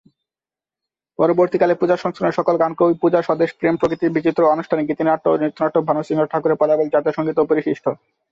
[1.19, 6.21] পরবর্তীকালে এই সংস্করণের সকল গান কবি ‘পূজা’, ‘স্বদেশ’, ‘প্রেম’, ‘প্রকৃতি’, ‘বিচিত্র’ ও ‘আনুষ্ঠানিক’,'গীতিনাট্য ও নৃত্যনাট্য','ভানুসিংহ
[6.31, 7.87] ঠাকুরের পদাবলী,'জাতীয় সংগীত' ও 'পরিশিষ্ট'।